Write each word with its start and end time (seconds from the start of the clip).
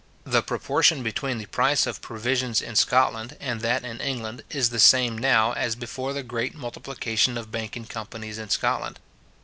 The 0.23 0.41
proportion 0.41 1.03
between 1.03 1.37
the 1.37 1.45
price 1.45 1.85
of 1.85 2.01
provisions 2.01 2.59
in 2.59 2.75
Scotland 2.75 3.37
and 3.39 3.61
that 3.61 3.85
in 3.85 3.99
England 4.01 4.41
is 4.49 4.71
the 4.71 4.79
same 4.79 5.15
now 5.15 5.51
as 5.51 5.75
before 5.75 6.11
the 6.11 6.23
great 6.23 6.55
multiplication 6.55 7.37
of 7.37 7.51
banking 7.51 7.85
companies 7.85 8.39
in 8.39 8.49
Scotland. 8.49 8.99